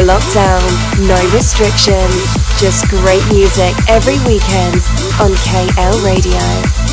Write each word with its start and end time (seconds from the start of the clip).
no 0.00 0.06
lockdown, 0.06 1.06
no 1.06 1.14
restrictions, 1.32 2.34
just 2.58 2.88
great 2.88 3.24
music 3.32 3.74
every 3.88 4.18
weekend 4.26 4.74
on 5.20 5.30
KL 5.44 6.04
Radio. 6.04 6.83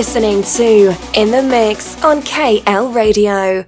Listening 0.00 0.42
to 0.42 0.96
In 1.12 1.30
the 1.30 1.42
Mix 1.42 2.02
on 2.02 2.22
KL 2.22 2.94
Radio. 2.94 3.66